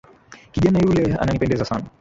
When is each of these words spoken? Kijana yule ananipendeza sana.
Kijana 0.51 0.79
yule 0.79 1.15
ananipendeza 1.15 1.65
sana. 1.65 1.85